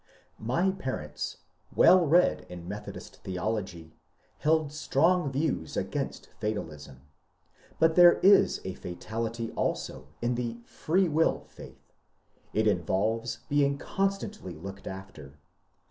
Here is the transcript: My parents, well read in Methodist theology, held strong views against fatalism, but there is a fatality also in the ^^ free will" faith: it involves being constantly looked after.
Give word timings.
My 0.39 0.71
parents, 0.71 1.37
well 1.75 2.07
read 2.07 2.47
in 2.49 2.67
Methodist 2.67 3.17
theology, 3.23 3.93
held 4.39 4.71
strong 4.73 5.31
views 5.31 5.77
against 5.77 6.31
fatalism, 6.39 7.01
but 7.77 7.93
there 7.95 8.13
is 8.23 8.61
a 8.65 8.73
fatality 8.73 9.51
also 9.51 10.07
in 10.19 10.33
the 10.33 10.53
^^ 10.53 10.65
free 10.65 11.07
will" 11.07 11.41
faith: 11.55 11.93
it 12.51 12.65
involves 12.65 13.41
being 13.47 13.77
constantly 13.77 14.55
looked 14.55 14.87
after. 14.87 15.37